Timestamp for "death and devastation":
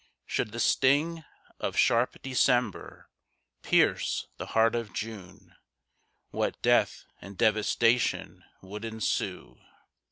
6.63-8.43